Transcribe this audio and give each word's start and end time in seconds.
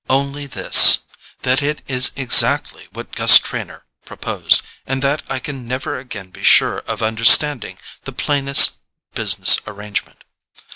"Only 0.09 0.47
this: 0.47 1.03
that 1.43 1.61
it 1.61 1.83
is 1.87 2.09
exactly 2.15 2.87
what 2.91 3.11
Gus 3.11 3.37
Trenor 3.37 3.83
proposed; 4.03 4.63
and 4.87 5.03
that 5.03 5.21
I 5.29 5.37
can 5.37 5.67
never 5.67 5.99
again 5.99 6.31
be 6.31 6.41
sure 6.41 6.79
of 6.87 7.03
understanding 7.03 7.77
the 8.05 8.11
plainest 8.11 8.77
business 9.13 9.59
arrangement." 9.67 10.23